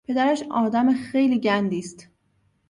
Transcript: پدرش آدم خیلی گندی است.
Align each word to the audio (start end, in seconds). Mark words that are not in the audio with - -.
پدرش 0.07 0.43
آدم 0.51 0.93
خیلی 0.93 1.39
گندی 1.39 1.79
است. 1.79 2.07